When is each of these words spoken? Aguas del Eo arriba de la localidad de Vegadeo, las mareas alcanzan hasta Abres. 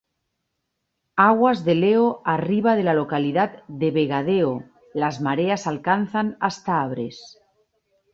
Aguas 1.25 1.59
del 1.65 1.83
Eo 1.89 2.07
arriba 2.35 2.75
de 2.75 2.81
la 2.81 2.95
localidad 2.95 3.61
de 3.67 3.91
Vegadeo, 3.91 4.63
las 4.95 5.21
mareas 5.21 5.67
alcanzan 5.67 6.37
hasta 6.39 6.81
Abres. 6.81 7.19